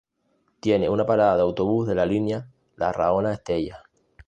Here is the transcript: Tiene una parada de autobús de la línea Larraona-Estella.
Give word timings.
Tiene 0.61 0.89
una 0.89 1.05
parada 1.05 1.35
de 1.35 1.43
autobús 1.43 1.87
de 1.87 1.93
la 1.93 2.07
línea 2.07 2.49
Larraona-Estella. 2.75 3.83